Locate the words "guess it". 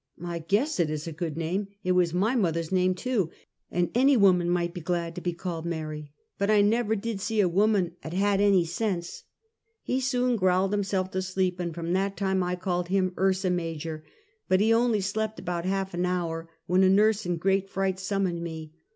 0.39-0.89